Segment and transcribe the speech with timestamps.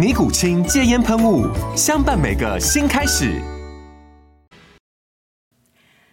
[0.00, 1.46] 尼古清戒烟喷雾，
[1.76, 3.38] 相伴每个新开始。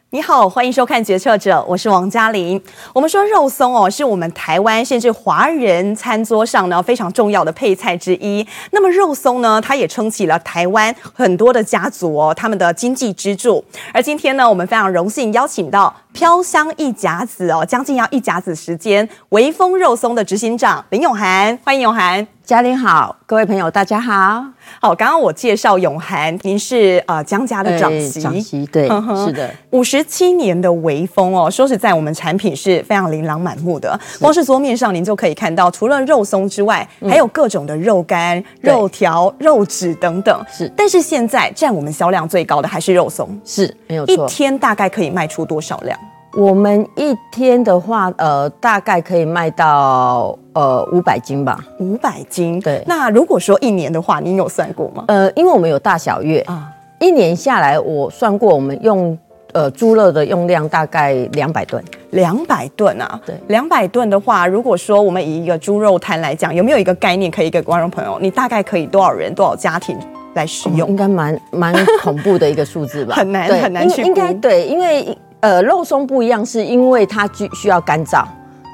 [0.10, 2.62] 你好，欢迎收看《决策者》，我是王嘉玲。
[2.92, 8.46] 我们说肉松哦，是我们台湾甚至华人餐桌上呢非常重要的配菜之一。
[8.72, 13.64] 那么肉松呢，它也撑起了台湾很多的家族哦，他们的经济支柱。
[13.94, 22.28] 而今天呢，我们非常荣幸邀请到飘香一甲子哦，将近要一甲子时间，微风肉松的执行长林永涵，欢迎永涵。
[22.48, 24.42] 嘉玲好，各位朋友大家好。
[24.80, 31.52] 好，刚刚我介绍永涵，您是呃江家的长媳，长媳对，呵呵是的，五十七年的微风哦。
[31.52, 40.42] 说实在，我们产品是非常琳琅满目的，光是桌面上您就可以看到，除了肉松之外，嗯、还有各种的肉干、肉条、肉纸等等。
[40.50, 44.26] 是，但是现在占我们销量最高的还是肉松，是没有错。
[44.26, 46.00] 一天大概可以卖出多少量？
[46.38, 51.58] 我们一天的话，呃，大概可以卖到呃五百斤吧。
[51.80, 52.84] 五百斤，对。
[52.86, 55.04] 那如果说一年的话，您有算过吗？
[55.08, 59.18] 呃，因为我们有大小月啊，一年下来我算过，我们用
[59.54, 61.84] 呃猪肉的用量大概两百吨。
[62.12, 63.36] 两百吨啊，对。
[63.48, 68.16] 两百吨的话，如果说我们以一个猪肉摊来讲，有没有一个概念可以给观众朋友？
[68.22, 69.98] 你大概可以多少人、多少家庭
[70.36, 70.88] 来使用？
[70.88, 73.16] 应该蛮蛮恐怖的一个数字吧？
[73.18, 74.08] 很难很难去估。
[74.08, 75.18] 应该对，因为。
[75.48, 78.22] 呃，肉松不一样，是因为它需需要干燥。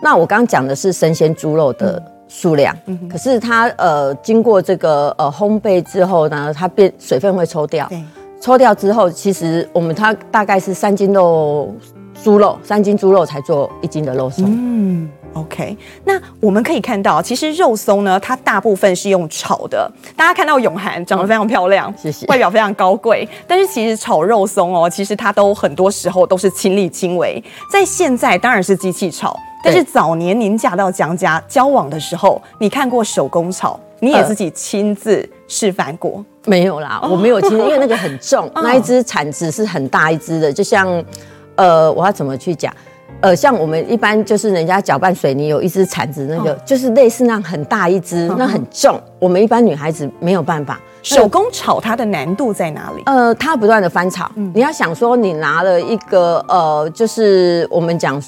[0.02, 2.76] 那我刚刚讲的是生鲜猪肉的数量，
[3.08, 7.88] 可是它呃经过这个呃烘焙之后呢，它变水分会抽掉。
[8.42, 11.72] 抽掉之后，其实我们它大概是三斤肉
[12.24, 14.44] 猪肉，三斤猪肉才做一斤的肉松。
[14.48, 15.08] 嗯。
[15.34, 19.92] OK，那我们可以看到，其实肉松呢，它大部分是用炒的。
[20.16, 23.28] 大家看到永涵长得非常漂亮，谢谢，外表非常高贵。
[23.48, 27.44] 但是其实炒肉松哦，其实它都很多时候都是亲力亲为。
[27.70, 36.24] 在现在当然是机器炒，但是早年您嫁到江家交往的时候，你看过手工炒，你也自己亲自示范过？
[36.46, 41.04] 呃，没有啦，我没有亲，因为那个很重， 那一只铲子是很大一只的，就像
[41.56, 42.72] 呃，我要怎么去讲？
[43.24, 49.00] 呃，像我们一般就是人家搅拌水泥有一只铲子，那个、哦、就是类似那样很大一只，嗯、那很重。
[49.18, 53.04] 我们一般女孩子没有办法手工炒，它的难度在哪里？
[53.06, 54.30] 呃，它不断的翻炒。
[54.36, 58.22] 嗯、你要想说，你拿了一个呃，就是我们讲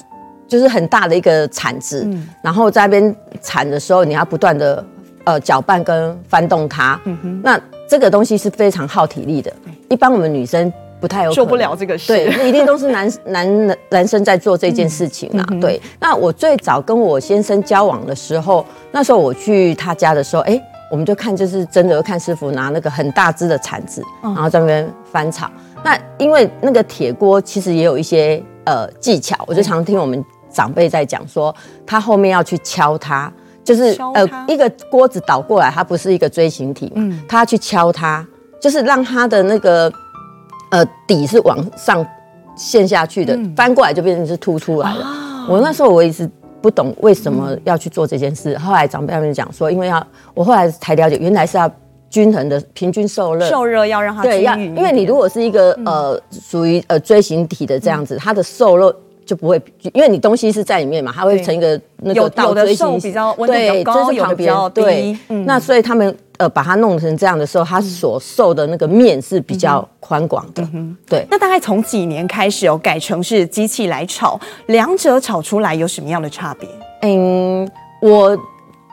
[0.48, 4.82] 就是很大的一个铲子，嗯、然后在那边铲的时候，你要不断的
[5.24, 6.98] 呃搅拌跟翻动它。
[7.42, 9.52] 那这个东西是非常耗体力的。
[9.90, 10.72] 一般我们女生。
[11.00, 15.46] 不太有做不了这个事，对，那一定都是男 男男生在做这件事情啊。
[15.50, 25.46] 嗯、对，那我最早跟我先生交往的时候，那时候我去他家的时候，哎、欸，我们就看，就是真的看师傅拿那个很大只的铲子，然后在那边翻炒。
[25.46, 31.54] 嗯、那因为那个铁锅其实也有一些呃技巧，我就常听我们长辈在讲说，
[31.86, 33.30] 他后面要去敲它，
[33.62, 38.26] 就是呃一个锅子倒过来，它不是一个锥形体嘛，嗯，他要去敲它，
[38.58, 39.92] 就是让它的那个。
[40.70, 42.06] 呃，底是往上
[42.56, 45.04] 陷下去的，嗯、翻过来就变成是凸出来了。
[45.04, 46.28] 哦、我那时候我一直
[46.60, 51.70] 不懂为什么要去做这件事，嗯、后来长辈他们讲说，因为要我后来才了解，原来是要
[52.10, 58.94] 均衡的平均受热，受热要让它对要，因为你如果是一个、嗯、呃属于呃锥形体的这样子，嗯、它的受热。
[59.26, 59.60] 就不会，
[59.92, 64.80] 因为你东西是在里面嘛，它会成一个那个倒锥形，比较温度比较高，有的比较低。
[64.80, 70.62] 对，嗯、那所以他们呃把它弄成这样的时候，它所受的那个面是比较宽广的。
[70.74, 71.26] 嗯、对。
[71.30, 76.68] 那大概从几年开始哦改成是机器来炒，两者炒出来有什么样的差别？
[77.02, 77.68] 嗯，
[78.00, 78.36] 我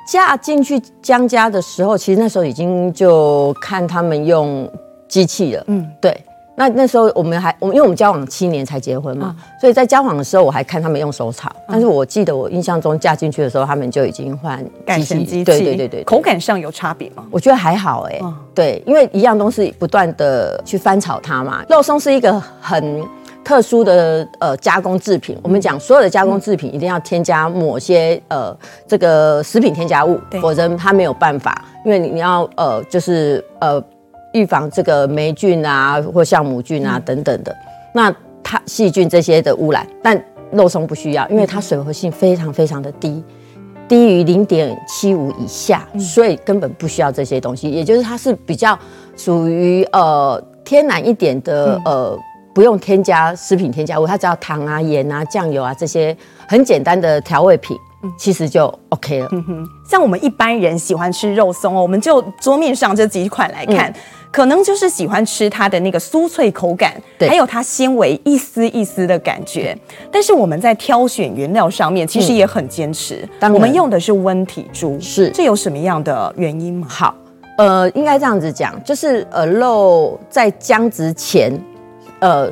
[0.08, 4.70] 嫁进去江家的时候，其实那时候已经就看他们用
[5.08, 5.64] 机器了。
[5.68, 6.16] 嗯，对。
[6.56, 14.64] 那那时候我们还我们因为我们交往七年才结婚嘛，嗯、所以在交往的时候我还看他们用手炒，嗯、但是我记得我印象中嫁进去的时候，他们就已经换
[15.04, 17.26] 机器，对对对对对，口感上有差别吗？
[17.32, 21.64] 我觉得还好哎、欸，嗯、对，因为一样东西不断的去翻炒它嘛。
[21.68, 23.04] 肉松是一个很
[23.44, 28.56] 特殊的呃加工制品，嗯、我们讲所有的加工制品一定要添加某些呃
[28.88, 33.84] 这个食品添加物，否则它没有办法，因为你要呃就是呃。
[34.34, 37.58] 预防这个霉菌啊，或酵母菌啊等等的，嗯、
[37.94, 40.22] 那它细菌这些的污染，但
[40.52, 43.24] 肉松不需要，因为它水活性非常非常的低，
[43.88, 47.70] 低于零点七五以下，所以根本不需要这些东西。
[47.70, 48.78] 也就是它是比较
[49.16, 52.18] 属于呃天然一点的呃，
[52.54, 56.16] 不用添加食品添加物，它只要糖啊、盐啊、酱油啊这些
[56.48, 57.78] 很简单的调味品。
[58.18, 59.28] 其实就 OK 了。
[59.32, 63.96] 嗯哼，像我们一般人喜欢吃肉松哦，我们就桌面上这几款来看，嗯、
[64.32, 69.78] 可能就是喜欢吃它的那个酥脆口感，对还有它纤维一丝一丝的感觉。
[70.12, 73.28] 但是我们在挑选原料上面，其实也很坚持。
[73.40, 76.88] 嗯、我们用的是温体猪，是这有什么样的原因吗？
[76.90, 77.16] 好，
[77.58, 81.52] 呃，应该这样子讲，就是呃，肉在僵直前，
[82.20, 82.50] 呃。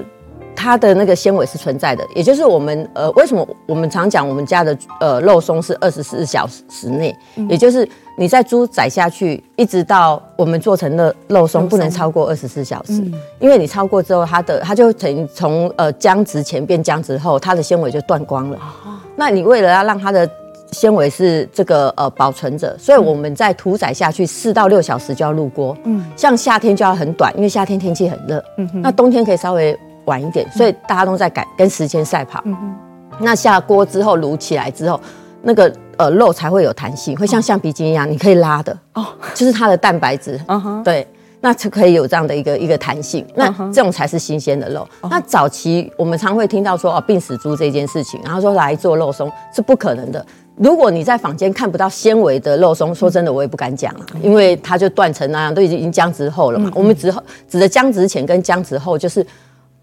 [0.55, 7.87] 它的那个纤维是存在的，也就是我们呃，为什么我们常讲我们家的呃肉松是二十四小时内，嗯、也就是
[8.17, 18.57] 你在猪宰下去，一直到我们做成的肉松不能超过二十四小时，嗯、因为你超过之后，它的它就等于从呃僵直前变僵直后，它的纤维就断光了。
[18.57, 20.29] 哦、那你为了要让它的
[20.71, 25.75] 纤维是这个呃保存着，所以我们在屠宰下去四到六小时就要入锅。
[25.85, 28.43] 嗯，像夏天就要很短，因为夏天天气很热。
[28.57, 29.75] 嗯哼，那冬天可以稍微。
[30.05, 32.41] 晚一点，所以大家都在赶跟时间赛跑。
[32.45, 32.75] 嗯、哼
[33.19, 34.99] 那下锅之后卤起来之后，
[35.43, 38.75] 那个呃肉才会有弹性，会像橡皮筋一样，你可以拉的。
[38.93, 39.05] 哦，
[39.35, 40.39] 就是它的蛋白质。
[40.47, 41.05] 嗯哼，对，
[41.39, 43.25] 那就可以有这样的一个一个弹性。
[43.35, 44.87] 那这种才是新鲜的肉。
[45.03, 50.25] 那早期我们常会听到说哦病死猪这件事情，然后说来做肉松是不可能的。
[50.55, 56.71] 如果你在坊间看不到纤维的肉松，说真的我也不敢讲啊，因为它就断成那样，都已经僵直后了嘛。
[56.73, 57.13] 我们指
[57.47, 59.25] 指的僵直前跟僵直后就是。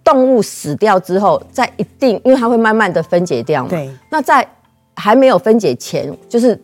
[0.08, 3.68] 动物死掉之后，在一定，因为它会慢慢的分解掉嘛。
[3.68, 3.90] 对。
[4.10, 4.46] 那在
[4.96, 6.58] 还没有分解前，就是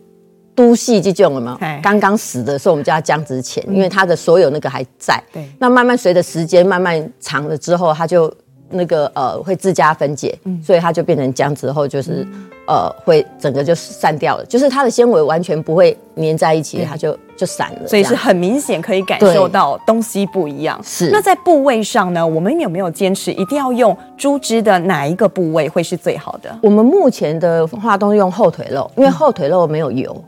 [0.55, 1.59] 都系这种了嘛。
[1.83, 5.21] 刚刚死的时候，我们叫它僵直前，因为它的所有那个还在。
[5.31, 5.47] 对。
[5.59, 8.33] 那慢慢随着时间慢慢长了之后，它就
[8.69, 12.25] 那个呃会自家分解，所以它就变成浆之后就是。
[12.67, 20.81] 呃，会整个就散掉了，就是它的纤维完全不会粘在一起，它就就散了，所以是很明显可以感受到东西不一样。
[20.83, 21.11] 是。
[21.11, 26.57] 那在部位上呢，我们有没有坚持一定要用猪脂的哪一个部位会是最好的？
[26.63, 30.19] 我们目前的话都用后腿肉，因为后腿肉没有油，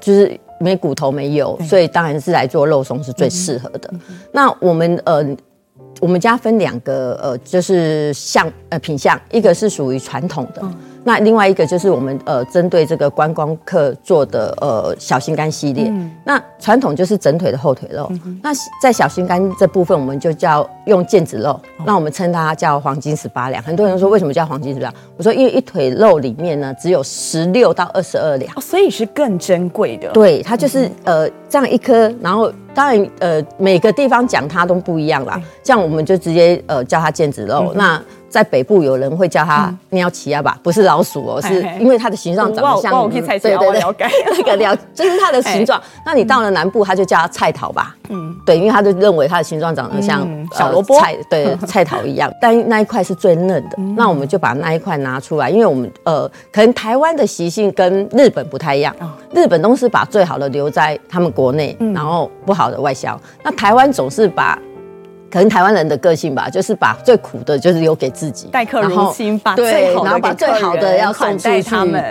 [0.00, 3.92] 就是没骨头没油，所以当然是来做肉松是最适合的。
[4.32, 5.22] 那我们呃。
[6.00, 15.88] 我们家分两个，呃，就是像呃品项，一个是属于传统的，嗯、那另外一个就是我们呃针对这个观光客做的呃小心肝系列。
[15.88, 18.50] 嗯、那传统就是整腿的后腿肉，嗯、那
[18.82, 23.62] 在小心肝这部分，我们就叫用腱子肉，嗯、那我们称它叫黄金十八两。
[23.62, 24.94] 很多人说为什么叫黄金十八两？
[25.16, 30.08] 我说因为一腿肉里面呢只有十六到二十二两，哦，所以是更珍贵的。
[30.10, 32.50] 对，它就是、嗯、呃这样一颗，然后。
[32.76, 35.40] 当然，呃，每个地方讲它都不一样啦。
[35.62, 37.72] 像我们就直接呃叫它腱子肉。
[37.74, 37.98] 那
[38.28, 43.10] 在北部有人会叫它鸟起鸭吧，不是老鼠哦，是因为它的形状长得像。
[43.10, 43.56] 对对
[43.96, 45.82] 对，那个了 就是它的形状。
[46.04, 47.96] 那你到了南部，它就叫它菜桃吧。
[48.10, 52.32] 嗯，对，因为他就认为它的形状长得像小萝卜菜，对， 菜头一样。
[52.40, 58.94] 但那一块是最嫩的，那我们就把那一块拿出来，因为我们呃，可能台湾的习性跟日本不太一样。
[59.32, 63.18] 日本都是把最好的留在他们国内，然后不好的外销。
[63.42, 64.58] 那台湾总是把，
[65.30, 71.62] 可能台湾人的个性吧，就是把最苦的，就是留给自己，待客如亲，把最好，然后把最好的要送出去。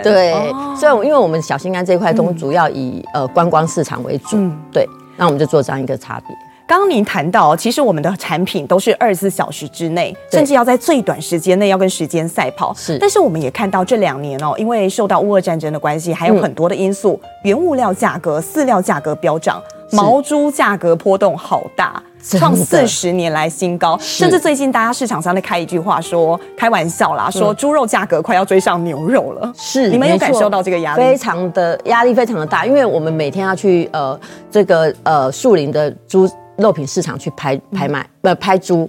[0.02, 0.32] 对，
[0.76, 4.36] 所以因为我们小心肝这一块都主要以呃观光市场为主，
[4.72, 6.36] 对，那我们就做这样一个差别。
[6.68, 12.74] 刚刚您谈到，其实我们的产品都是二十四小时之内，甚至要在最短时间内要跟时间赛跑。
[12.74, 23.96] 是，但是我们也看到这两年哦，因为受到乌俄战争的关系，还有很多的因素，原物料价格、饲料价格飙涨，毛猪价格波动好大，创四十年来新高。
[24.00, 29.52] 甚至最近大家市场上在开一句话说，开玩笑啦，说猪肉价格快要追上牛肉了。
[29.56, 31.00] 是，你们有感受到这个压力？
[31.00, 34.18] 非常的压力，非常的大，因为我们每天要去呃
[34.50, 36.28] 这个呃树林的猪。
[36.56, 38.88] 肉品市场去拍拍卖，不、嗯、拍猪，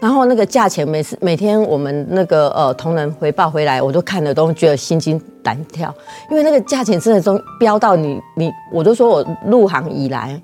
[0.00, 5.92] 然后那个价钱每次每天我们那个呃同仁回报回来，我都看了都觉得心惊胆跳，
[6.30, 10.40] 因为那个价钱真的都飙到你你，我都说我入行以来，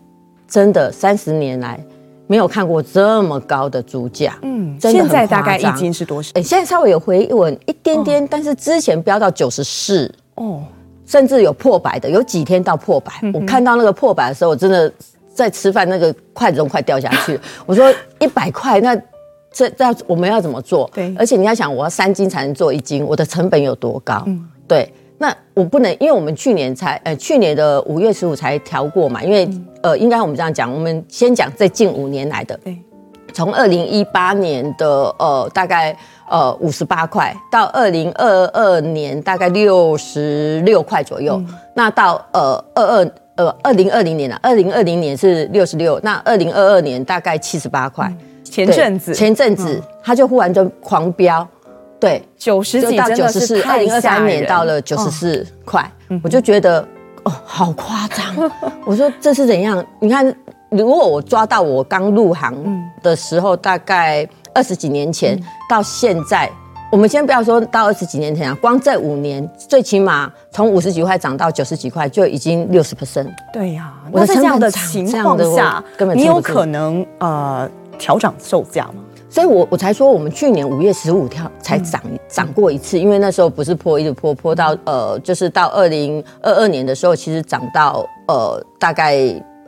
[0.49, 1.79] 真的三十年来
[2.27, 4.37] 没有看过这么高的猪价。
[4.43, 6.31] 嗯，真的现在大概一斤是多少？
[6.35, 10.13] 哎，现在稍微有回稳一点点，哦、但是之前飙到九十四。
[10.37, 10.63] 哦，
[11.07, 13.13] 甚至有破百的，有几天到破百。
[13.23, 14.93] 嗯、我看到那个破百的时候，我真的
[15.35, 17.39] 在吃饭，那个筷子都快掉下去。
[17.67, 18.95] 我说一百块，那
[19.53, 20.89] 这这我们要怎么做？
[20.95, 24.23] 对，而且你要想，我要三斤才能做一斤，我的成本有多高？
[24.27, 24.93] 嗯，对。
[25.17, 32.77] 那我不能，因为我们去年才呃去年的五月十五才调过嘛，因为、嗯、呃应该我们这样讲，我们先讲这近五年来的，对，
[33.33, 34.87] 从二零一八年的
[35.21, 35.97] 呃大概
[36.29, 48.13] 呃五十八块到二零二二年大概六十六块左右，嗯、那到呃二二呃二零二零年了，二零二零年是六十六，那二零二二年大概七十八块，
[48.45, 49.15] 前阵子。
[49.15, 51.47] 前阵子它就忽然就狂飙。
[52.01, 56.87] 对，九十几到九十四，二零二三年到了九十四块，哦、我就觉得
[57.23, 58.53] 哦，好夸张。
[58.85, 59.83] 我说这是怎样？
[60.01, 60.27] 你看，
[60.69, 62.55] 如果我抓到我刚入行
[63.03, 66.51] 的时候，大概二十几年前、嗯、到现在，
[66.95, 73.27] 我们先不要说到二十几年前啊，光这五年，最起码从五十几块涨到九十几块，就已经六十 percent。
[73.53, 79.03] 对呀、啊，那在这样的情况下，根本你有可能呃调涨售价吗？
[79.29, 89.19] 所以我，我我才说，我们去年五月十五条才涨涨过一次，因为那时候不是破，一直破破到呃，就是到二零二二年的时候，其实涨到呃大概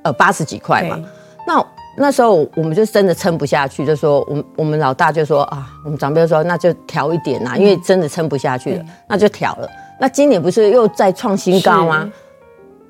[0.05, 0.97] 呃八十几块嘛。
[1.45, 1.61] 那
[1.97, 9.69] 那时候我们就真的撑不下去，就说我们我们老大就说啊，我们长辈说那就调一点呐，因为真的撑不下去了，那就调了。
[9.99, 12.13] 那今年不是又再创新高吗？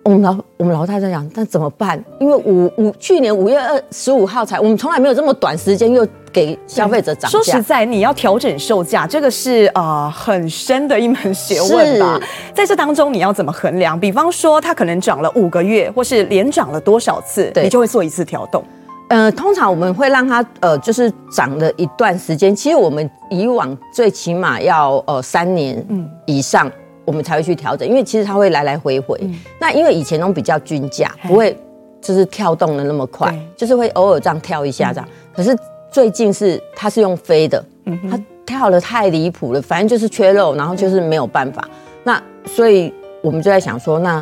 [0.02, 2.02] 我们老我们老大在讲，那怎么办？
[2.20, 7.38] 因为五五去年五月二十五号才，我们从来没有这么短时间又给消费者涨价。
[7.38, 12.20] 说实在，你要调整售价，这个是啊、呃、很深的一门学问吧？
[12.54, 13.98] 在这当中，你要怎么衡量？
[13.98, 18.64] 比方说，它可能涨了五个月，或是连涨了多少次，对你就会做一次调动。
[19.08, 22.54] 呃，通常我们会让它呃，就是涨了一段时间。
[22.54, 25.84] 其实我们以往最起码要呃三年
[26.26, 26.68] 以上。
[26.68, 26.72] 嗯
[27.06, 29.16] 我们才会去调整，因为其实它会来来回回。
[29.22, 31.56] 嗯、那因为以前都比较均价，不会
[32.00, 35.08] 就是跳动的那么快，就是会偶尔这样跳一下这样。
[35.08, 35.56] 嗯、可是
[35.88, 41.62] 最近是它是用飞的，嗯、它跳的太离谱了，反正就是缺肉，然后就是没有办法。
[41.68, 41.70] 嗯、
[42.02, 44.20] 那所以我们就在想说，那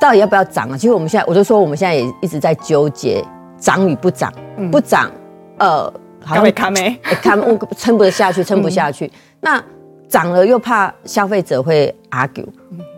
[0.00, 0.76] 到底要不要涨啊？
[0.76, 3.24] 其实我们现在，我就说我们现在也一直在纠结
[3.64, 5.10] 涨与不涨，嗯、不涨，
[5.56, 5.90] 呃，
[6.22, 9.06] 好像卡没卡没，撑不下去，撑不下去。
[9.06, 9.64] 嗯、那
[10.06, 12.44] 涨了又怕消费者会 argue，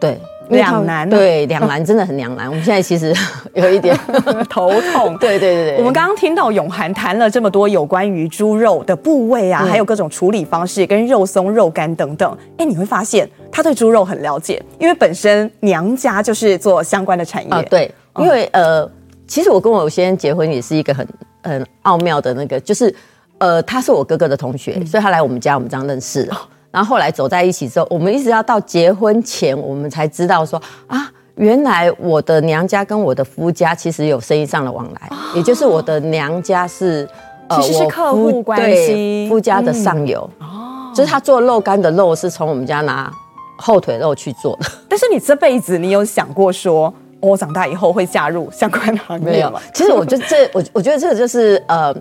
[0.00, 0.18] 对，
[0.49, 2.49] 两难，对，两难真的很两难。
[2.49, 3.14] 我们现在其实
[3.54, 3.96] 有一点
[4.50, 5.16] 头痛。
[5.23, 5.76] 对对对对。
[5.78, 12.37] 我们刚刚听到永涵谈了这么多有关于猪肉的部位啊，还有各种处理方式，跟肉松、肉干等等。
[12.58, 17.50] 哎，你会发现他对猪肉很了解，因为本身娘家就是做相关的产业。
[17.50, 18.88] 啊，对，因为呃，
[19.26, 21.06] 其实我跟我先生结婚也是一个很
[21.42, 22.95] 很奥妙的那个，就是
[23.38, 26.28] 呃，他是我哥哥的同学，所以他来我们家，我们这样认识。
[26.71, 37.09] 然后后来走在一起之后，我们一直要到结婚前，我们才知道说啊，原来我的娘家跟我的夫家其实有生意上的往来，哦、也就是我的娘家是
[37.49, 40.21] 呃，其实是客户关系，夫家的上游。
[40.40, 43.11] 哦，就是他做肉干的肉是从我们家拿
[43.56, 44.66] 后腿肉去做的。
[44.88, 49.30] 但是你这辈子你有想过说，我长大以后会加入相关行业吗？
[49.32, 49.52] 没有。
[49.73, 51.94] 其实我觉得这我我觉得这个就是呃，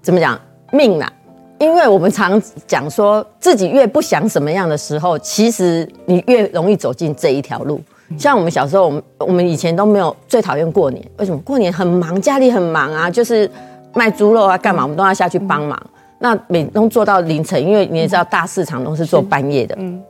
[0.00, 0.38] 怎么讲
[0.72, 1.12] 命啊。
[1.58, 7.80] 因为我们常讲说，自己越不想什么样的时候，其实你越容易走进这一条路。
[8.16, 11.38] 像我们小时候，我们我们以前都没有最讨厌过年，为什么？
[11.40, 13.50] 过年很忙，家里很忙啊，就是
[13.92, 15.76] 卖猪肉啊，干嘛，我们都要下去帮忙。
[16.20, 19.74] 那每都做到凌晨，因为你也知道，大市场都是做半夜的。
[19.80, 20.00] 嗯。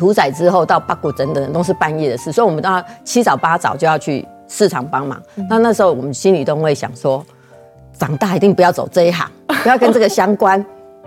[0.00, 5.20] 屠宰之后到八股等等都是半夜的事，所以我们都要七早八早就要去市场帮忙。
[5.50, 7.22] 那那时候我们心里都会想说，
[7.98, 9.30] 长大一定不要走这一行，
[9.62, 10.64] 不要跟这个相关。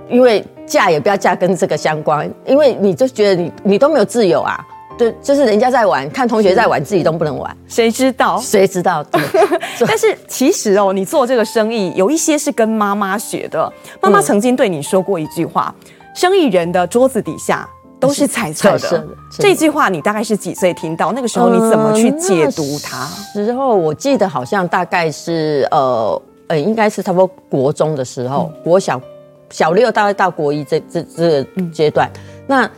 [0.10, 4.60] 因为嫁也不要嫁跟这个相关，因为你就觉得你你都没有自由啊，
[4.96, 8.38] 对，就是人家在玩，看同学在玩，自己都不能玩，谁知道？
[8.38, 9.02] 谁知道？
[9.06, 9.20] 对。
[9.88, 13.72] 但是其实哦，你做这个生意有一些是跟妈妈学的，
[14.02, 17.68] 妈妈曾经对你说过一句话：嗯、生意人的桌子底下
[18.08, 19.08] 都是彩色的。
[19.32, 21.12] 这句话你大概是几岁听到？
[21.12, 23.06] 那个时候你怎么去解读它？
[23.34, 29.02] 时候我记得好像大概是呃呃，应该是差不多国中的时候，国小。
[29.50, 32.72] 小六大概到国一这这这个阶段，嗯、那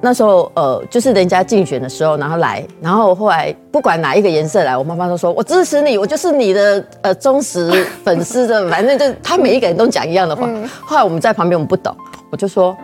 [0.00, 10.46] 那时候呃，就是人家竞选的时候，然后来，然后后来不管哪一个颜色来，我妈妈都说我支持你，我就是你的呃忠实粉丝的，反正就他每一个人都讲一样的话。
[10.48, 11.94] 嗯、后来我们在旁边，我们不懂，
[12.32, 12.76] 我就说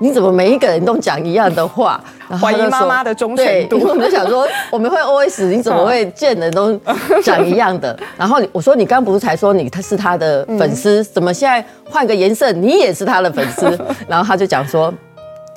[0.00, 2.00] 你怎么每一个人都讲一样的话？
[2.40, 3.80] 怀疑妈妈的忠诚度。
[3.88, 6.78] 我们就想说，我们会 OS，你怎么会见人都
[7.22, 7.98] 讲一样的？
[8.18, 13.66] 然后我说，你刚不是才说你他是他的粉丝，怎么现在换个颜色，你也是他的粉丝？
[14.06, 14.92] 然后他就讲说，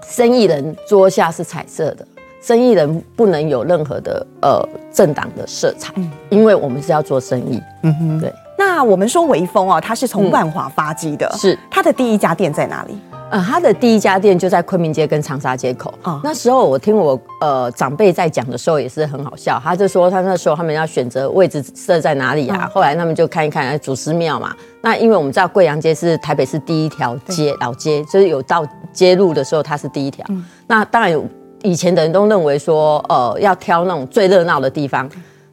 [0.08, 2.08] 生意人桌下是彩色的，
[2.42, 5.94] 生意人不能有任何的呃政党的色彩，
[6.30, 7.62] 因为我们是要做生意。
[7.84, 8.34] 嗯哼，对。
[8.58, 12.98] 那我们说微风啊，它是从万华发迹的，是它的第一家店在哪里？
[13.32, 15.94] 呃，他的第一家店就在昆明街跟长沙街口。
[16.04, 22.70] 哦，那时候我听我呃长辈在讲的时候也是很好笑，他就说他那时候他们要选择位置设在哪里啊？
[22.74, 24.54] 后来他们就看一看祖师庙嘛。
[24.82, 30.26] 那因为我们知道贵阳街是台北市第一条街老街，就是有到街路的时候它是第一条。
[30.68, 31.26] 那当然有
[31.64, 35.10] 以前的人都认为说呃要挑那种最热闹的地方。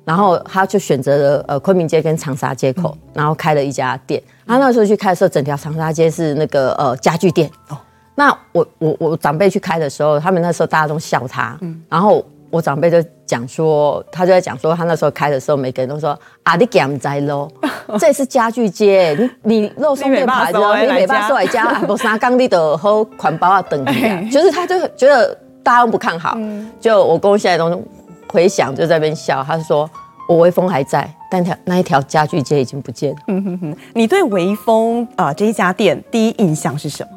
[0.09, 4.23] 然后他就选择了呃昆明街跟长沙街口，然后开了一家店。
[4.47, 7.51] 他那时候去开的时候，整条长沙街是那个呃家具店。
[7.69, 7.77] 哦，
[8.15, 11.55] 那我我我长辈去开的时候，他们那时候大家都笑他。
[11.61, 17.47] 嗯，然后我长辈就讲说，他就在讲说，他那时候开的时候，每个人都说啊，你敢在喽？
[18.01, 23.93] 这是家具街，你你肉松店牌子，你每把收来家， 不三刚你的和款包啊等级，
[24.33, 26.35] 就是他就觉得大家都不看好。
[26.81, 27.83] 就我公现在都。
[28.29, 29.89] 回想就在那边笑，他说
[30.29, 33.17] 我微风还在，但条那一条家具街已经不见了。
[33.29, 37.11] 嗯哼哼，你对微风啊、呃、这一家店第一印象是什么？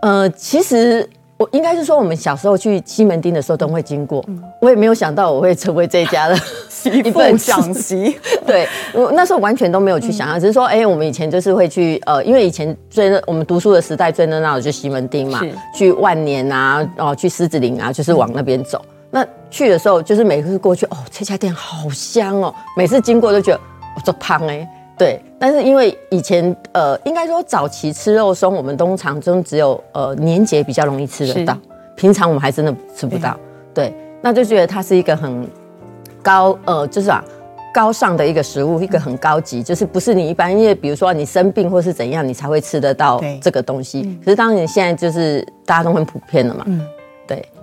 [0.00, 1.06] 呃，其实
[1.36, 6.34] 我应该是说，我们小时候去西门町的时候都会经过，嗯、我也没有想到我会成为这一家的
[6.68, 8.16] 媳妇长媳。
[8.46, 15.42] 对，我那时候完全都没有去想象，嗯、只是说，哎、欸，我们以前就是会去，呃，因为以前最热，我们读书的时代最热闹的就是西门町嘛，
[15.74, 18.82] 去万年啊，哦，去狮子林啊，就是往那边走。
[18.82, 23.60] 嗯那去的时候，就是每次过去，哦，这家店好香哦，每次经过都觉得
[23.96, 25.20] 我做胖哎，对。
[25.38, 31.58] 但是因为以前呃，应该说早期吃肉松，我们通常中只有呃年节比较容易吃得到，
[31.96, 33.36] 平常我们还真的吃不到。
[33.74, 35.48] 对，对，那就觉得它是一个很
[36.22, 37.24] 高呃，就是啊
[37.74, 44.18] 高尚的一个食物，一个很高级，就是不是你一般，因为比如说你生病或是怎样，你才会吃得到这个东西。
[44.24, 46.64] 可是当你现在就是大家都很普遍了嘛。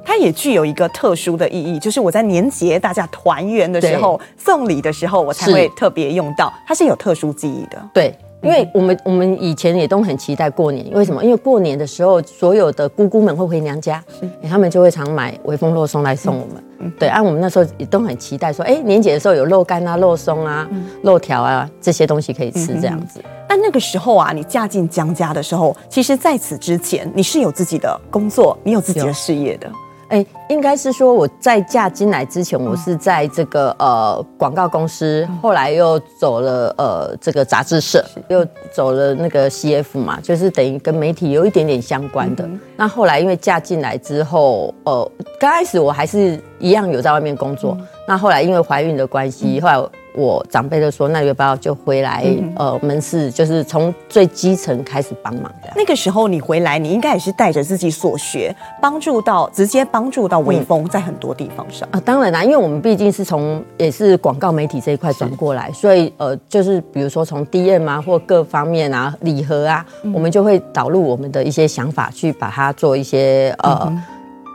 [0.08, 7.78] 它也具有一个特殊的意义，就是我在年节大家团圆的时候送礼的时候，我才会特别用到，它是有特殊记忆的。
[7.94, 11.22] 对，因为我们我们以前也都很期待过年，为什么？
[11.22, 14.02] 因为过年的时候，所有的姑姑们会回娘家，
[14.50, 16.64] 他们就会常买微风肉松来送我们。
[16.80, 23.22] 嗯、对，按、啊、我们那时候也都很期待说，哎，年节的时候有肉干啊、肉松啊、嗯、肉条啊这些东西可以吃，这样子。
[23.46, 29.70] 但那个时候啊，你嫁进江家的时候，其实在此之前，你是有自己的工作，你有自己的事业的。
[30.10, 42.48] 哎，应该是说我在嫁进来之前，我是在这个呃广告公司，后来又走了呃这个杂志社，又走了那个 CF 嘛，就是等于跟媒体有一点点相关的。
[42.78, 49.90] 那后来因为嫁进来之后，呃，刚开始我还是一样有在外面工作，那后来因为怀孕的关系，后来。
[50.18, 52.24] 我长辈就说：“那要不要就回来？
[52.26, 55.72] 嗯、呃，门市就是从最基层开始帮忙的。
[55.76, 61.88] 那个时候你回来，你应该也是带着自己所学，帮助到直接帮助到微风在很多地方上。
[61.90, 74.04] 啊、嗯呃，当然啦，因为我们毕竟是从也是广告媒体这一块转过来，所以呃，就是比如说从 DM 啊或各方面啊礼盒啊，嗯、我们就会导入我们的一些想法去把它做一些呃、嗯、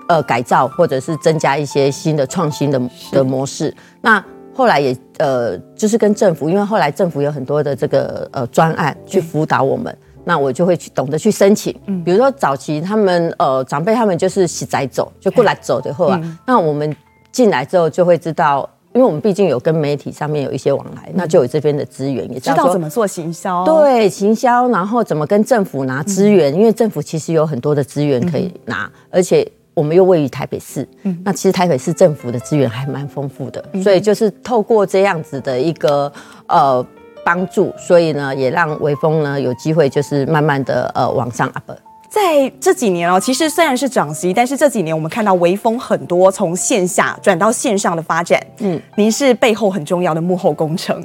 [0.09, 3.72] 呃改造，或者是增加一些新的创新的的模式。
[4.01, 4.22] 那
[4.55, 11.75] 后来也呃，就是跟政府，因为后来政府有很多的这个呃专案去辅导我们，嗯、那我就会去懂得去申请。
[11.87, 16.95] 嗯，比如说早期他们呃长辈他们就是洗仔走就过来走的后啊，嗯、那我们
[17.31, 23.65] 进来之后就会知道，因为我们毕竟有跟媒体上面有一些往来，嗯、那就有这边的资源，也知道，知道怎么做行销。
[23.65, 29.51] 对，行销，然后怎么跟政府拿资源，嗯、因为政府其实有很多的资源可以拿，嗯、而且。
[29.75, 36.13] 我们又位于台北市，嗯，那其实台北市政府的资源还蛮丰富的，嗯、所以就是透过这样子的一个
[36.47, 36.85] 呃
[37.25, 41.73] 帮助，所以呢，也让微风呢有机会就是慢慢的呃往上 up。
[42.11, 51.03] 在这几年哦，其实虽然是涨息，但是这几年我们看到微风很多从线下转到线上的发展，嗯，您是背后很重要的幕后工程。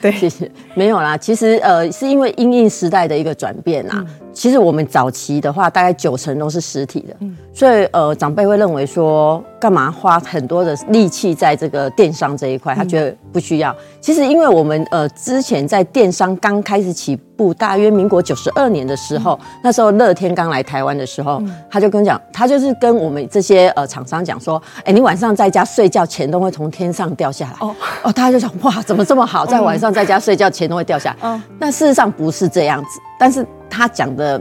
[0.00, 0.50] 对，谢谢。
[0.74, 3.94] 没有啦，其实呃，是因为因应时代的一个转变啊。
[3.96, 12.74] 嗯、其实我们早期的话，大概九成都是实体的，嗯、所以呃，长辈会认为说，干嘛花很多的力气在这个电商这一块？
[12.74, 13.72] 他觉得不需要。
[13.72, 27.56] 嗯、其实，因为我们呃之前在电商刚开始起步，大约民国九十二年的时候，嗯、那时候乐天刚来台湾的时候，嗯、他就跟讲，他就是跟我们这些呃厂商讲说，哎，你晚上在家睡觉，钱都会从天上掉下来。
[27.60, 31.16] 哦哦，大家就想，哇，怎么这么好，在晚上在家睡觉，钱都会掉下来。
[31.22, 33.00] 嗯，但事实上不是这样子。
[33.18, 34.40] 但是他讲的，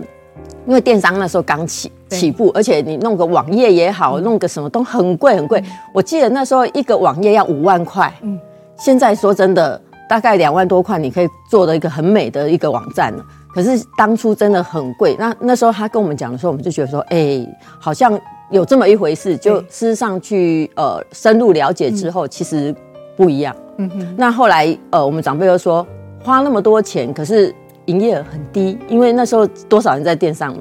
[0.66, 1.92] 因为电商那时候刚起。
[2.08, 5.62] 起步，而且你弄个网页也好，弄个什么都很贵很贵。
[5.92, 8.40] 我记得那时候一个网页要五万块，嗯，
[8.78, 13.26] 现在说真的，大概两万多块，你可以做的一个很美的一个网站了。
[13.54, 15.16] 可是当初真的很贵。
[15.20, 18.18] 那那时候他跟我们讲的时候，我们就觉得说，哎、欸，好像
[18.52, 19.36] 有这么一回事。
[19.36, 22.74] 就事实上去呃深入了解之后，其实
[23.16, 23.56] 不一样。
[23.78, 24.16] 嗯哼。
[24.18, 25.86] 那后来呃，我们长辈又说，
[26.24, 27.54] 花那么多钱，可是
[27.86, 30.56] 营业额很低，因为那时候多少人在电商。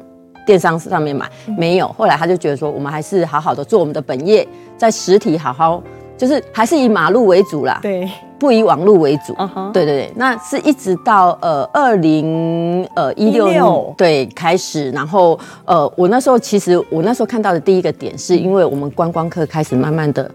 [0.46, 5.82] 电商上面买没有，后来他就觉得说，我们还是好好的做我们的本业，在实体好好，
[6.18, 8.06] 就是还是以马路为主啦，对，
[8.38, 9.32] 不以网路为主。
[9.36, 9.72] Uh huh.
[9.72, 13.64] 对对对，那是一直到呃二零呃一六年
[13.96, 20.30] 对开始，然后呃我那时候其实我那时候看到的第一个点，是因为我们观光客开始慢慢的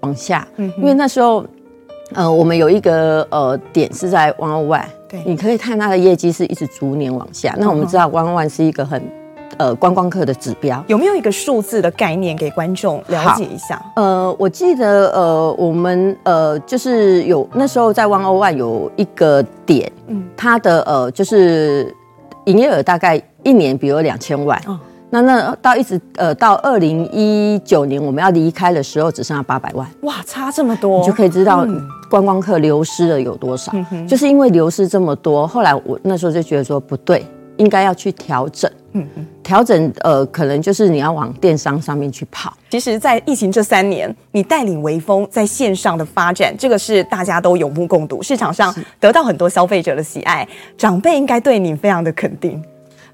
[0.00, 1.44] 往下，嗯、因为那时候
[2.14, 7.52] 呃我们有一个呃点是在 One O One，对，你可以看它的业绩是一直逐年往下。
[7.52, 7.56] Uh.
[7.58, 9.02] 那我们知道 One One 是一个很
[9.58, 10.82] 呃，观光客的指标。
[10.86, 13.82] 有没有一个数字的概念给观众了解一下？
[13.96, 21.94] 呃，我记得呃，我们呃，就是有那时候在 One O One 有一个点，嗯，它的呃，就是
[22.46, 24.78] 营业额大概一年比如两千万，哦，
[25.10, 31.66] 那那到一直呃到二零一九年我们要离开的时候只剩下八百万，哇，差这么多，你就可以知道
[32.08, 33.72] 观光客流失了有多少。
[33.90, 37.24] 嗯，就是因为流失这么多，后来我那时候就觉得说不对。
[37.56, 42.50] 应该要去调整，嗯嗯，调整，呃，可能就是你要往电商上面去跑。
[42.70, 52.62] 其实，在疫情这三年，你带领微风在线上的发展，这个是大家都有目共睹，市场上得到很多消费者的喜爱，长辈应该对你非常的肯定。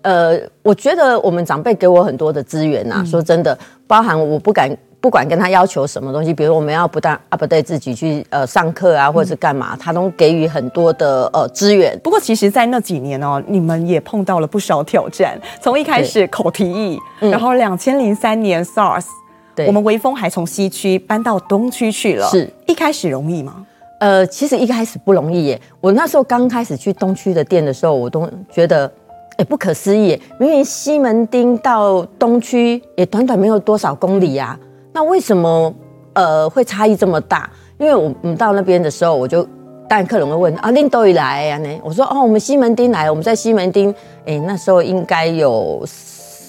[0.07, 4.71] 呃，我觉得我们长辈给我很多的资源呐、啊，嗯、说真的，包含我不敢。
[4.99, 11.97] 不管跟他要求什么东西，比如我们要不但 update 自己去呃上课啊，或者是干嘛，他都给予很多的呃资源。
[12.03, 15.39] 不过其实，在那几年哦，你们也碰到了不少挑战。
[15.61, 19.05] 从一开始口蹄疫，对然后两千零三年 SARS，
[19.55, 22.27] 对我们微风还从西区搬到东区去了。
[22.29, 23.65] 是一开始容易吗？
[24.01, 25.61] 呃，其实一开始不容易耶。
[25.81, 28.91] 我那时候刚开始去东区的店的时候，我都觉得
[29.39, 34.61] 哎不可思议，明明西门町到东区也短短没有多少公里呀、啊。
[34.93, 35.75] 那为什么
[36.15, 37.51] 呃会差异这么大？
[37.79, 39.43] 因为我们到那边的时候，我就
[39.87, 41.69] 当然客人会问啊，恁都来啊呢？
[41.85, 43.95] 我说哦，我们西门町来，我们在西门町，
[44.25, 45.87] 哎，那时候应该有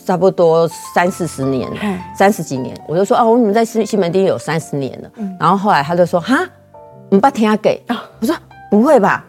[0.06, 1.70] 差不多三四十年，
[2.18, 2.74] 三十几年。
[2.88, 5.12] 我就说哦，我们在西西门町有三十年了。
[5.38, 6.40] 然后后来他就说哈，
[7.10, 7.84] 你不听给？
[8.22, 8.34] 我说
[8.72, 9.26] 不会吧？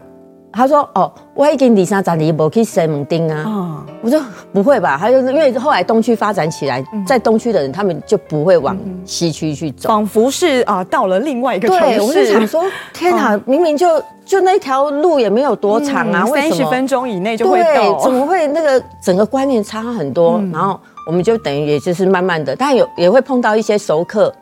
[0.50, 3.44] 他说：“哦，我已经离三站你没去西门町啊。
[3.46, 4.20] 哦”我说
[4.52, 11.98] ：“不会吧？”他就是因为后来东区发展起来，嗯、在东区的人他们就不会往西区去走，仿佛是啊到了另外一个城市。
[11.98, 20.38] 对，我就想说，天哪，哦、明明就就那条路也没有多长啊，三十、嗯、分钟以内就会到，对，怎么会那个整个观念差很多？
[20.38, 24.32] 嗯、然后我们就等于也就是慢慢的，但有也会碰到一些熟客，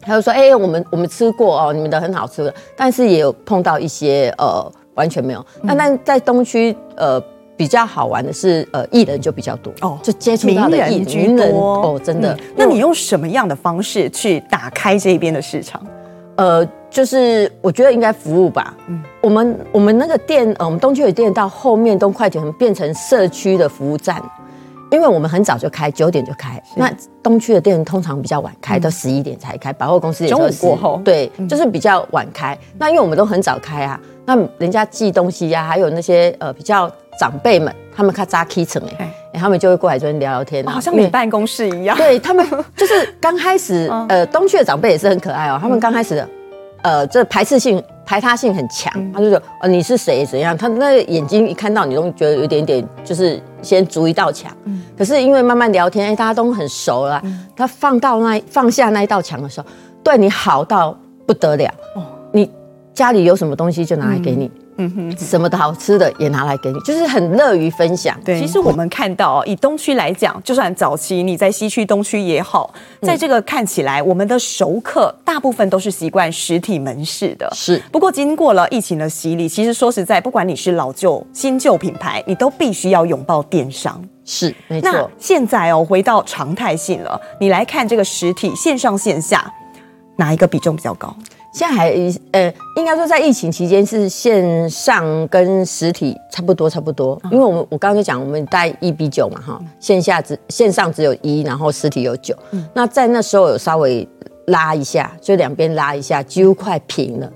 [0.00, 4.72] 他就说：“哎、欸，我们我们吃过哦，你们的很好吃的。”但是也有碰到一些呃。
[4.94, 5.44] 完全没有。
[5.62, 7.22] 那但在东区，呃，
[7.56, 12.36] 比较好玩的是，呃，艺人就比较多哦，就接触到的艺人居多哦，真的。
[12.56, 15.80] 那你用什么样的方式去打开这边的市场？
[16.36, 18.74] 呃，就是我觉得应该服务吧。
[18.88, 24.20] 嗯，我们我们那个店，呃，我们东区的店到后面东快点变成社区的服务站，
[24.94, 26.62] 因为我们很早就开，九点就开。
[26.76, 26.90] 那
[27.22, 29.72] 东区的店通常比较晚开，到十一点才开。
[29.72, 32.56] 百货公司也是过后，对，就是比较晚开。
[32.78, 34.00] 那因为我们都很早开啊。
[34.24, 41.96] 那人家寄东西呀、啊，还有那些呃比较长辈们，他们看扎 K 层哎，他们就会过来这边聊聊天、啊，好像你办公室一样。
[41.96, 45.58] 对他们就是刚开始， 呃，东区的长辈也是很可爱哦。
[45.60, 46.28] 他们刚开始的，
[46.82, 50.24] 呃，这排斥性、排他性很强，他就说，呃，你是谁？
[50.26, 50.56] 怎样？
[50.56, 54.50] 他那个眼睛一看到你，都觉得有点点，就是先筑一道墙。
[54.96, 57.22] 可是因为慢慢聊天，哎，大家都很熟了，
[57.56, 59.66] 他放到那放下那一道墙的时候，
[60.02, 61.68] 对你好到不得了。
[61.94, 62.50] 哦你。
[62.94, 68.18] 家里有什么东西就拿来给你，嗯哼，什么的好吃的也拿来给你，就是很乐于分享。
[68.24, 77.48] 对，其实我们看到，以东区来讲，就算早期你在西区、东区也好，在这个看起来，我们的熟客大部分都是习惯实体门市的。
[77.54, 84.02] 是，不过经过了疫情的洗礼，其实说实在，不管你是老旧、新旧品牌，你都必须要拥抱电商。
[84.24, 84.90] 是，没错。
[84.90, 89.52] 那现在哦，回到常态性了，你来看这个实体、线上、线下，
[90.16, 91.14] 哪一个比重比较高？
[91.54, 91.90] 现在还
[92.32, 102.36] 呃，应该说在疫情期间是线上跟实体差不多差不多，因为我们我刚刚就讲我们带一比九嘛哈，线下只线上只有一，然后实体有九，
[102.74, 104.06] 那在那时候有稍微
[104.46, 107.32] 拉一下，就两边拉一下，几乎快平了。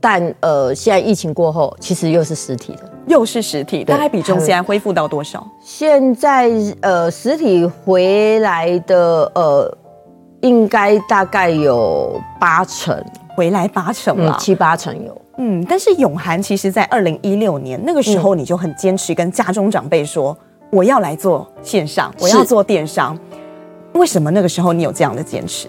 [0.00, 2.90] 但呃，现在疫情过后，其实又是实体的。
[3.06, 5.46] 又是实体，大概比重现在恢复到多少？
[5.62, 9.78] 现在呃，实体回来的呃，
[10.40, 12.98] 应该大概有八成，
[13.34, 15.20] 回来八成了，嗯，七八成有。
[15.38, 20.36] 嗯，但是永涵其实在二零一六年那个时候，你就很坚持跟家中长辈说，
[20.70, 23.18] 我要来做线上，我要做电商。
[23.94, 25.68] 为什么那个时候你有这样的坚持？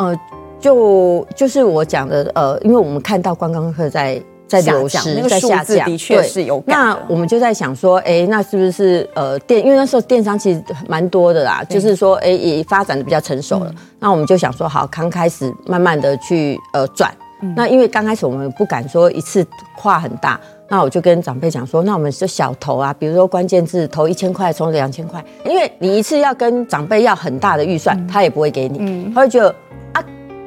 [0.00, 0.18] 呃，
[0.58, 4.20] 就就是我讲的，呃，因为我们看到观光客在
[4.60, 6.62] 在流失，那个数字的确是有。
[6.66, 9.64] 那我们就在想说，哎，那是不是呃电？
[9.64, 13.70] 因为那时候电商其实蛮多的啦，就是说，哎，也发展的比较成熟了。
[13.70, 17.10] 嗯、那我们就想说，好，刚开始慢慢的去呃转。
[17.40, 19.44] 嗯、那因为刚开始我们不敢说一次
[19.76, 20.38] 跨很大。
[20.68, 29.54] 那我就跟长辈讲说，那我们就小投啊，比如说关键字投一千块，充两千块，因为你一次要跟长辈要很大的预算，嗯、他也不会给你，嗯、他会觉得
[29.92, 30.02] 啊，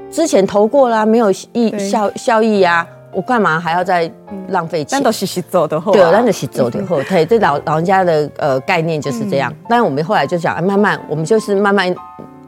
[0.10, 4.12] 之前投过了，没有益效效益呀、啊，我干嘛还要再
[4.50, 5.00] 浪费钱？
[5.00, 9.52] 那都是是走的后，对，那都是走的后，对，这老老人家的呃概念就是这样。
[9.70, 11.94] 但是我们后来就想，慢慢我们就是慢慢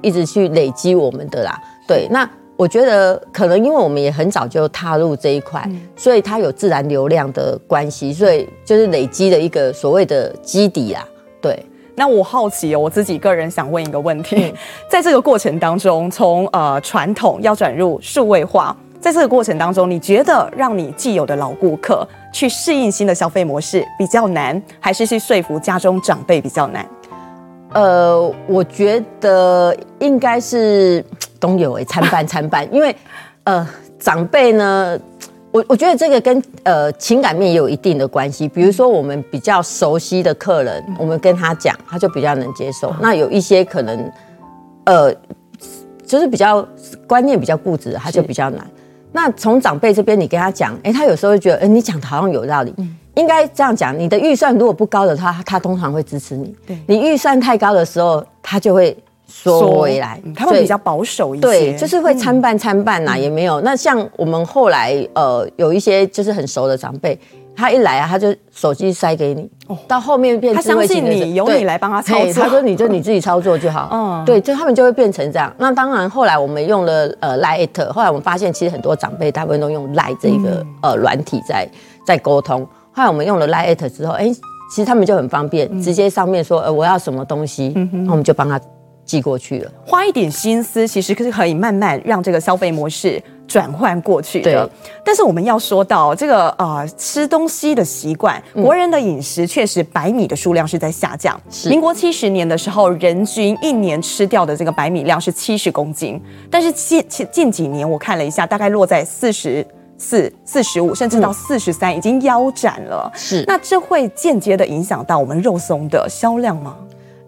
[0.01, 2.29] 一直去累积我们的啦，对，那。
[2.59, 11.05] 我觉得可能因为我们也很早就踏入这一块，嗯、所以它有自然流量的关系，所以就是累积的一个所谓的基底啊。
[11.39, 14.53] 对，那我好奇哦，我自己个人想问一个问题，嗯、
[14.89, 26.85] 在这个过程当中，从呃传统要转入数位化，在这个过程当中，你觉得让你既有的老顾客去适应新的消费模式比较难，还是去说服家中长辈比较难？
[27.73, 31.03] 呃，我觉得应该是
[31.39, 32.67] 都有诶，参半参半。
[32.73, 32.95] 因为
[33.43, 33.65] 呃，
[33.99, 34.99] 长辈呢，
[35.51, 38.47] 我我觉得这个跟呃情感面也有一定的关系。
[38.47, 42.93] 比如说，我们比较熟悉的客人，我们跟他讲，他就比较能接受。
[42.99, 44.11] 那有一些可能，
[44.85, 45.13] 呃，
[46.05, 46.65] 就是比较
[47.05, 48.65] 观念比较固执，他就比较难。
[49.11, 52.73] 那从长辈这边，你跟他讲，哎，他有时候会觉得，哎，你讲的好像有道理。
[53.15, 56.55] 应该这样讲，你的预算如果不高的话，他通常会支持你。
[56.67, 60.21] 对，你预算太高的时候，他就会缩回来。
[60.35, 63.59] 他会比较保守一些，对，就是会参半参半呐，也没有。
[63.61, 67.19] 那像我们后来呃有一些就是很熟的长辈，
[67.57, 69.49] 他一来啊，他就手机塞给你，
[69.87, 72.33] 到后面变成他相信你，由你来帮他操作。
[72.33, 73.89] 他说你就你自己操作就好。
[73.91, 75.51] 嗯，对，就他们就会变成这样。
[75.57, 81.67] 那当然后来我们用了呃 Line，后来我们发现其实很多长辈大部分都用 Lite 这个呃软体在
[82.05, 82.61] 在沟通。
[82.91, 84.31] 后来我们用了 Line@ 之后，哎，
[84.71, 88.61] 其实他们就很方便，直接上面说，呃，我要什么东西，那我们就帮他
[89.03, 89.71] 寄过去了。
[89.83, 94.69] 花一点心思，其实是可以慢慢让这个消费模式转换过去的。
[95.03, 101.39] 但是我们要说到这个呃吃东西的习惯，国人的饮食确实白米的数量是在下降。
[101.49, 101.69] 是。
[101.69, 109.65] 民国七十年的时候，人均一年吃掉的这个白米量是七十公斤，但是近近近几年我看了一下，大概落在四十。
[109.99, 113.11] 四四十五，甚至到四十三，已经腰斩了。
[113.15, 116.75] 是，那这会间接的影响到我们肉松的销量吗？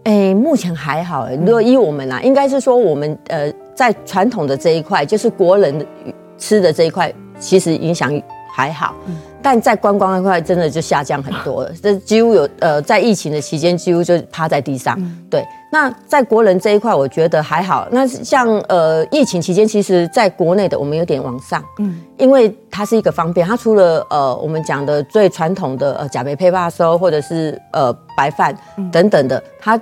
[0.03, 1.27] 哎、欸，目前还好。
[1.31, 5.87] 如果依我们啊，应该是说我们呃，在传统的这一块，就是国人
[6.37, 8.11] 吃的这一块，其实影响
[8.53, 8.93] 还好。
[9.07, 14.99] 嗯但在观光那块真的就下降很多了， 这几乎有呃，在疫情的期间几乎就趴在地上。
[15.29, 17.87] 对，那在国人这一块，我觉得还好。
[17.89, 28.53] 那像呃疫情期间，其实在国内的我们有点往上，嗯，因为它是一个方便，它除了呃我们讲的最传统的呃假杯配发收或者是呃白饭
[28.91, 29.79] 等等的，它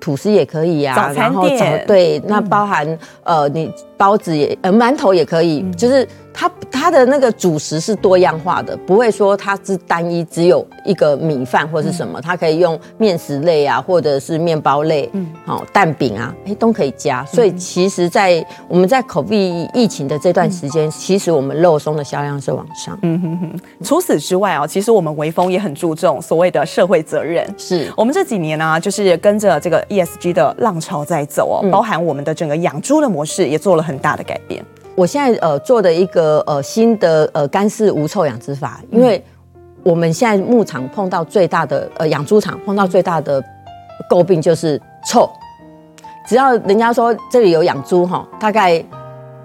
[0.00, 1.48] 吐司也可以啊，然后
[1.86, 6.08] 对，那包含呃你包子也呃馒头也可以，就是。
[6.40, 17.24] 它它的那个主食是多样化的，不会说它是单一只有一个米饭或是什么，它可以用面食类啊，或者是面包类，嗯，好蛋饼啊，哎都可以加。
[17.24, 22.96] 所以其实，在我们在 COVID 疫情的这段时间，其实我们肉松的销量是往上。
[23.02, 23.60] 嗯哼哼。
[23.82, 27.44] 除此之外啊，其实我们微风也很注重所谓的社会责任。
[27.58, 34.62] 是我们这几年呢，就是跟着这个 ESG 的浪潮在走哦，包含我们的整个养猪的模式也做了很大的改变。
[34.94, 39.24] 我现在呃做的一个呃新的呃干式无臭养殖法，因为
[39.82, 43.42] 我们现在牧场碰到最大的呃养猪场碰到最大的
[44.10, 45.30] 诟病就是臭，
[46.28, 48.84] 只要人家说这里有养猪哈，大概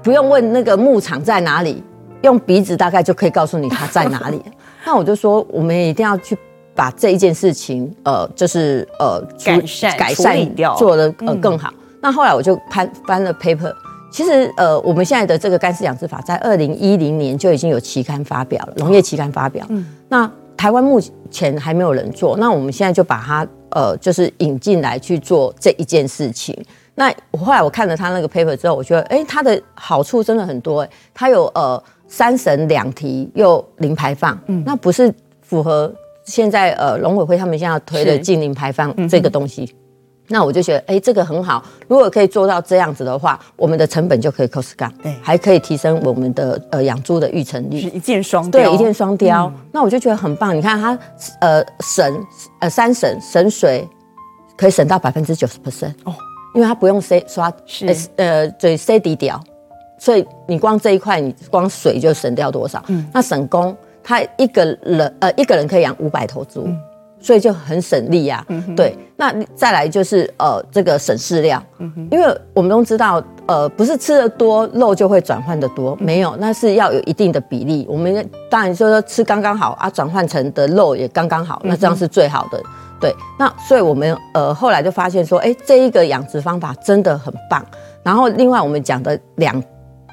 [0.01, 1.81] 不用问那个牧场在哪里，
[2.23, 4.41] 用鼻子大概就可以告诉你它在哪里。
[4.85, 6.37] 那我就说我们一定要去
[6.75, 11.71] 把这一件事情呃就是呃改善改善掉，做的呃更好。
[12.01, 13.71] 那后来我就翻翻了 paper。
[14.13, 19.65] 其实，呃，我们现在的这个干式养殖法在二零一零年就已经有期刊发表了，农业期刊发表。
[19.69, 26.55] 嗯，那台湾目前还没有人做，那我们现在就把它，呃，就是引进来去做这一件事情。
[26.93, 35.91] 那我后来我看了他那个 paper 之后，我觉得，哎，它的好处真的很多，哎，它有呃三省两提又零排放，嗯，那不是符合
[36.23, 39.73] 现在呃农委会他们现在要推的近零排放这个东西。
[40.27, 41.63] 那我就觉得，哎、欸，这个很好。
[41.87, 49.51] 如果可以做到这样子的话，我们的成本就可以 cost down，对，还可以提升我们的呃养猪的育成率，是一箭双雕，对，一箭双雕。
[49.53, 50.55] 嗯、那我就觉得很棒。
[50.55, 50.97] 你看它，
[51.41, 52.25] 呃，省
[52.59, 53.87] 呃三省省水
[54.57, 56.15] 可以省到百分之九十 percent 哦，
[56.55, 59.43] 因为它不用 C 刷是呃对 C 底掉，
[59.99, 62.81] 所以你光这一块，你光水就省掉多少？
[62.87, 66.63] 嗯，那省工，他一个人呃一个人可以养五百头猪。
[66.65, 66.79] 嗯
[67.23, 68.95] 所以就很省力呀、啊，嗯、对。
[69.15, 77.85] 那再来就是呃，这个省饲料，嗯、因为我们都知道，呃，不是吃的多肉就会转换的多，没有，那是要有一定的比例。
[77.87, 82.57] 我们当然就说吃刚刚好啊，转换成的肉也刚刚好，那这样是最好的。
[82.57, 82.65] 嗯、
[82.99, 87.65] 对，那所以我们呃后来就发现说，哎、欸，这一个养殖方法真的很棒。
[88.03, 89.63] 然后另外我们讲的两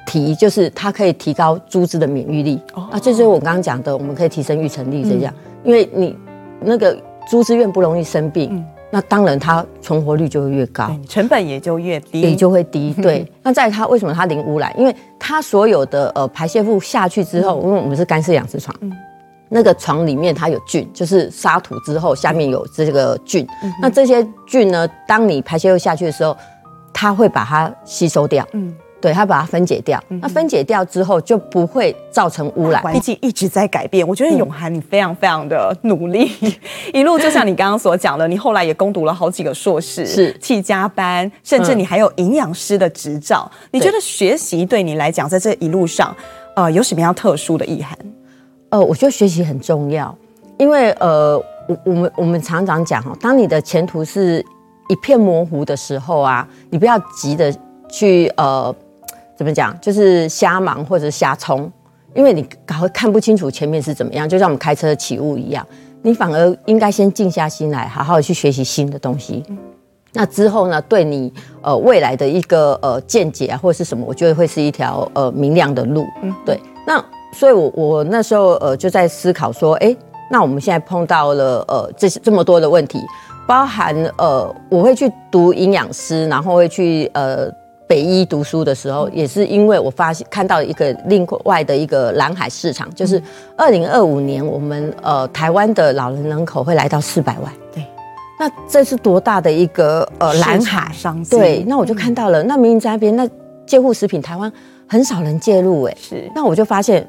[0.07, 6.15] 题就是它可以提高猪只的免疫力，哦、啊，这就是我刚刚讲的，我们可以提升育成率这样，嗯、因为你。
[6.61, 6.97] 那个
[7.29, 12.93] 猪只越不容易生病，嗯、那当然它存活率就会越高，成本也就越低，也就会低。
[13.01, 14.73] 对，那在它为什么它零污染？
[14.77, 18.91] 因为它所有的呃排泄物下去之后，嗯、因为我们是干式养殖床，嗯、
[19.49, 26.35] 那个床里面它有菌，就是沙土之后下面有这个菌，嗯、那这些菌呢，当你排泄物下去的时候，
[26.93, 28.47] 它会把它吸收掉。
[28.53, 28.73] 嗯。
[29.01, 32.81] 对，它把它分解掉，那分解掉之后就不会造成污染。
[32.93, 36.53] 毕竟一直在改变，我觉得永涵你非常非常的努力，嗯、
[36.93, 43.49] 一路就像你刚刚所讲的，你后来也攻读了好几个硕士，是去加班，甚至你还有营养师的执照。
[43.51, 46.15] 嗯、你觉得学习对你来讲，在这一路上，
[46.55, 47.97] 呃，有什么样特殊的意涵？
[48.69, 50.15] 呃，我觉得学习很重要，
[50.59, 51.35] 因为呃，
[51.67, 54.45] 我我们我们常常讲哈，当你的前途是
[54.89, 57.51] 一片模糊的时候啊，你不要急着
[57.89, 58.73] 去呃。
[59.37, 59.75] 怎么讲？
[59.81, 61.71] 就是瞎忙或者瞎冲，
[62.13, 65.65] 因为你搞会看不清楚前面是怎么样，就像我们开车起雾一样，
[66.03, 69.43] 你反而应该先静下心来，好好的去学习新的东西。
[69.49, 69.57] 嗯、
[70.13, 76.05] 那之后呢，对你呃未来的一个呃见解啊，或者是什么，我觉得会是一条呃明亮的路。
[76.21, 76.59] 嗯，对。
[76.85, 79.95] 那所以我，我我那时候呃就在思考说，哎，
[80.29, 82.99] 那我们现在碰到了呃这这么多的问题，
[83.47, 87.49] 包含呃我会去读营养师，然后会去呃。
[87.91, 93.21] 北医读书的时候，也是因为我发现看到一个另外的一个蓝海市场，就是
[93.57, 97.51] 二零二五年我们呃台湾的老人人口会来到四百万。
[97.73, 97.85] 对，
[98.39, 101.21] 那这是多大的一个呃蓝海商？
[101.25, 103.27] 对，那我就看到了，那明明在那边，那
[103.65, 104.49] 介护食品台湾
[104.87, 107.05] 很少人介入，哎，是，那我就发现，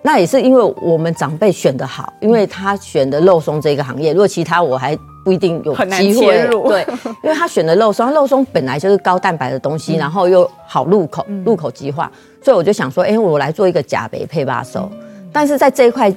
[0.00, 4.98] 那也是因为我们长辈选的好，因为他选的肉松这个行业，如果其他我还。
[5.26, 6.86] 不一定有机会，对，
[7.24, 12.08] 因为他选的肉松，肉松本来就是高蛋白的东西，嗯、然后又好入口，入口即化，
[12.40, 14.88] 所以我就想说，哎、欸，我来做一个甲肥配巴收。
[14.92, 14.98] 嗯、
[15.32, 16.14] 但是在这一块，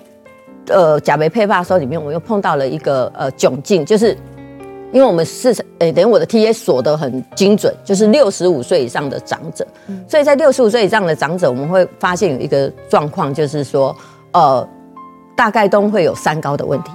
[0.68, 4.16] 呃，甲肥配巴收里面，我又碰到了一个呃窘境，就是
[4.92, 13.96] 因为我们是，哎、欸，等于我的 TA 锁得很精准，就是六十五岁以上的长者，嗯、所以在六十五岁以上的长者，我们会发现有一个状况，就是说，
[14.34, 14.70] 呃，
[15.36, 16.92] 大概都会有三高的问题。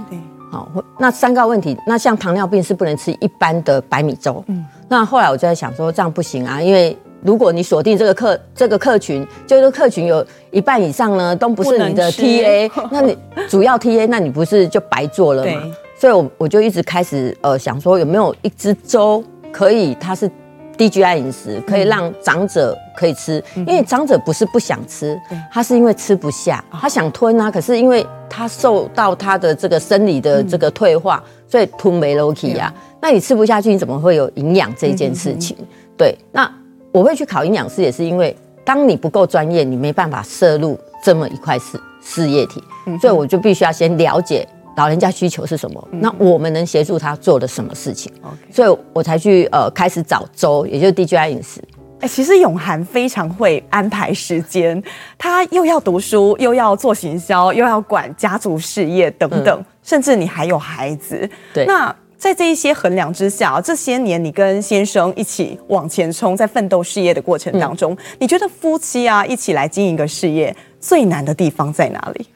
[0.55, 0.69] 好，
[1.01, 4.41] 那三高问题，那像糖尿病是不能吃一般的白米粥。
[4.47, 15.63] 嗯，那后来我就在想说，这样不行啊，因为如果你锁定这个客这个客群，就是客群有一半以上呢都不是你的 TA， 那你主要 TA，那你不是就白做了吗？
[15.99, 20.31] 所以我我就一直开始呃想说，有没有一支粥可以它是。
[20.77, 25.19] 低 GI 饮食可以让长者可以吃，因为长者不是不想吃，
[25.53, 32.73] 他是因为吃不下，他想吞啊，可是因为他受到他的这个生理的这个退化，所以吞没了体呀。
[33.01, 35.57] 那你吃不下去，你怎么会有营养这件事情？
[35.97, 36.51] 对，那
[36.91, 42.63] 我会去考营养师，也是因为当你不够专业，你没办法摄入这么一块事事业体，
[43.01, 44.47] 所以我就必须要先了解。
[44.77, 45.89] 老人家需求是什么？
[45.93, 48.13] 那我们能协助他做的什么事情.
[48.51, 51.63] 所以我才去呃开始找粥，也就是 DGI 饮食。
[52.01, 54.83] 哎、欸，其实永涵非常会安排时间，
[55.17, 61.29] 他又要读书，又要做行销，又要管家族事业等等，嗯、甚至你还有孩子。
[61.55, 72.27] 对，那在这一些衡量之下，这些年你跟先生一起往前冲，在奋斗事业的过程当中，嗯、你觉得夫妻啊一起来经营一个事业最难的地方在哪里？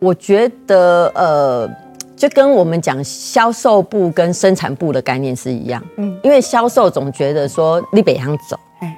[0.00, 1.70] 我觉得，呃，
[2.16, 8.90] 就跟我们讲销售部跟生产部的概念是一样，嗯，因为销售总觉得说你北向走，嗯，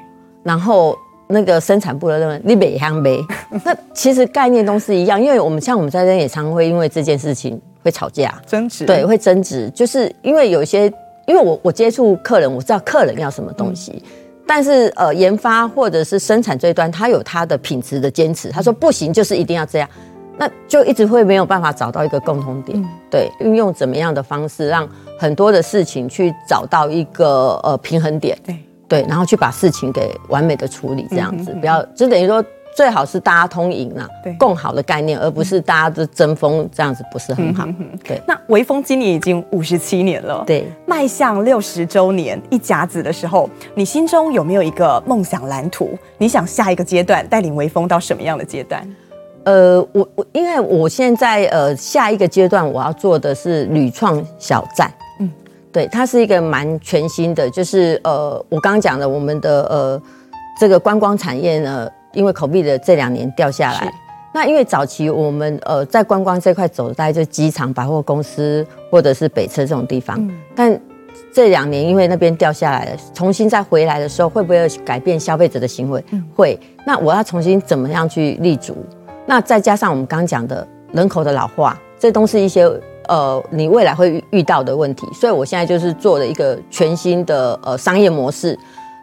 [0.44, 3.20] 然后那个生产部的认为你北向呗，
[3.64, 10.84] 那其实概念都是一样，因为我们像我们在这也常会因为这件事情会吵架，争执，对，会争执，就是因为有一些，
[11.26, 14.10] 因为我我接触客人，我知道客人要什么东西，嗯、
[14.46, 19.88] 但是呃，研发或者是生产这一端，他有他的品质的坚持，他说不行，就是一定要这样。
[20.38, 22.78] 那就一直会没有办法找到一个共同点。
[22.78, 28.38] 嗯、对，运用怎么样的方式让很多的事情去找到一个呃平衡点。
[28.44, 28.58] 对
[28.88, 32.44] 对，然后去把事情给完美的处理，这样子，不要就等于说。
[32.74, 37.66] 最好是大家通赢啊，对，共好的概念，而不是大家的争锋，这样子不是很好。
[37.66, 45.90] 嗯、哼哼对，那微风今年已经五十七年了，对，迈向六十周年一甲子的时候，你心中有没有一个梦想蓝图？
[46.16, 48.88] 你想下一个阶段带领微风到什么样的阶段？
[49.44, 55.30] 呃，我我因为我现在呃下一个阶段我要做的是旅创小站，嗯，
[55.72, 60.02] 对，它是一个蛮全新的，就是呃我刚刚讲的我们的呃
[60.60, 61.88] 这个观光产业呢。
[62.14, 63.90] 因为 COVID 的这两年掉下来，
[64.34, 70.78] 那因为早期我们呃在观光这块走的大概就机场、百货公司或者是北车这种地方，嗯、但
[71.32, 76.04] 这两年因为那边掉下来了，重新再回来的时候，会不会改变消费者的行为？
[76.10, 76.60] 嗯、会。
[76.86, 78.76] 那我要重新怎么样去立足？
[79.26, 82.64] 那再加上我们刚刚讲的人口的老化，这都是一些
[83.08, 85.06] 呃你未来会遇到的问题。
[85.12, 88.58] 所以我现在就是做了一个全新的呃商业模式。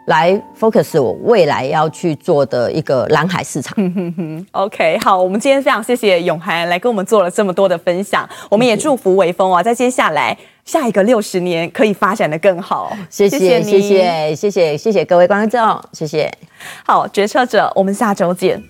[0.06, 3.76] 来 focus 我未来要去做的一个蓝海市场。
[4.50, 8.28] OK，好，我们今天非常谢谢永涵来跟我们做了这么多的分享。
[8.48, 12.96] 我们也祝福微风啊，在接下来下一个六十年可以发展的更好。
[13.08, 16.32] 谢谢，谢谢，谢谢，谢谢各位观众，谢谢。
[16.84, 18.60] 好，决策者，我们下周见。